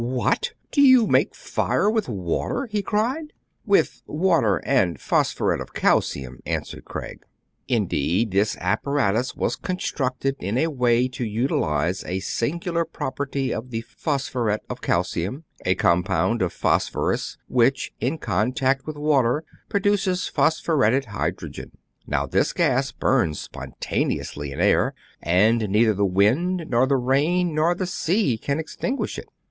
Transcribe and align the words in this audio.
"What! 0.03 0.53
do 0.71 0.81
you 0.81 1.05
make 1.05 1.35
fire 1.35 1.87
with 1.87 2.09
water.?" 2.09 2.65
he 2.71 2.81
cried. 2.81 3.33
"With 3.67 4.01
water 4.07 4.57
and 4.65 4.99
phosphuret 4.99 5.61
of 5.61 5.75
calcium," 5.75 6.39
an 6.43 6.61
swered 6.61 6.85
Craig. 6.85 7.21
Indeed, 7.67 8.31
this 8.31 8.57
apparatus 8.57 9.35
was 9.35 9.55
constructed 9.55 10.37
in 10.39 10.57
a 10.57 10.71
way 10.71 11.07
to 11.09 11.23
utilize 11.23 12.03
a 12.05 12.19
singular 12.19 12.83
property 12.83 13.53
of 13.53 13.69
the 13.69 13.81
phosphuret 13.81 14.63
of 14.71 14.81
calcium,— 14.81 15.43
a 15.67 15.75
compound 15.75 16.41
of 16.41 16.51
phosphorus, 16.51 17.37
which 17.47 17.93
in 17.99 18.17
contact 18.17 18.87
with 18.87 18.97
water 18.97 19.43
produces 19.69 20.27
phosphuretted 20.27 21.05
hydro 21.13 21.47
gen. 21.47 21.71
Now, 22.07 22.25
this 22.25 22.53
gas 22.53 22.91
burns 22.91 23.39
spontaneously 23.39 24.51
in 24.51 24.59
air, 24.59 24.95
and 25.21 25.69
neither 25.69 25.93
the 25.93 26.07
wind 26.07 26.65
nor 26.69 26.87
the 26.87 26.97
rain 26.97 27.53
nor 27.53 27.75
the 27.75 27.85
sea 27.85 28.39
can 28.39 28.57
extinguish 28.57 29.19
it. 29.19 29.29